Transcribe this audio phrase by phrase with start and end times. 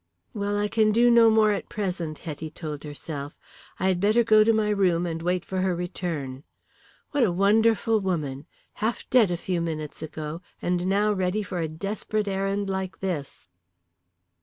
[0.33, 3.37] "Well, I can do no more at present," Hetty told herself.
[3.79, 6.43] "I had better go to my room and wait for her return.
[7.11, 8.47] What a wonderful woman!
[8.81, 13.47] Half dead a few minutes ago, and now ready for a desperate errand like this!"